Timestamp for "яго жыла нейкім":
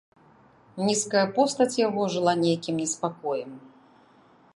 1.87-2.81